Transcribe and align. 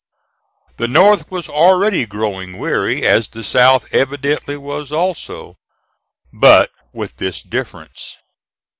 The 0.77 0.87
North 0.87 1.29
was 1.29 1.47
already 1.47 2.07
growing 2.07 2.57
weary, 2.57 3.05
as 3.05 3.27
the 3.27 3.43
South 3.43 3.85
evidently 3.93 4.57
was 4.57 4.91
also, 4.91 5.57
but 6.33 6.71
with 6.91 7.17
this 7.17 7.43
difference. 7.43 8.17